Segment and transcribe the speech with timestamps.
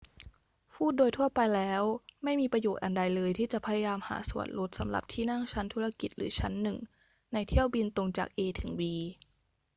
[0.73, 1.83] พูดโดยทั่วไปแล้ว
[2.23, 6.77] ไม่มีประโยชน์อันใดเลยที่จะพยายามหาส่วนลดสำหรับที่นั่งชั้นธุรกิจหรือชั้นหนึ่ง
[7.33, 8.81] ในเที่ยวบินตรงจาก a ถึง b